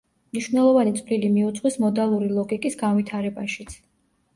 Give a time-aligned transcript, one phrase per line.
[0.37, 3.83] მნიშვნელოვანი წვლილი მიუძღვის მოდალური ლოგიკის განვითარებაშიც.